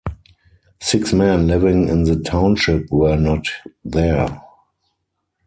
[0.81, 3.45] Six men living in the township were not
[3.85, 4.41] there.